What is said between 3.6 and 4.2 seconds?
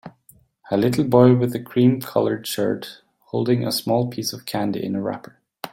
a small